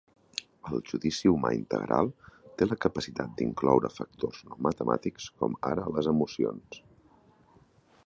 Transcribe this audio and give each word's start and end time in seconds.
El 0.69 0.79
judici 0.91 1.29
humà 1.33 1.51
integral 1.57 2.09
té 2.61 2.69
la 2.71 2.79
capacitat 2.87 3.37
d'incloure 3.41 3.93
factors 3.99 4.43
no 4.51 4.61
matemàtics 4.71 5.31
com 5.43 5.63
ara 5.75 5.89
les 5.99 6.15
emocions. 6.17 6.85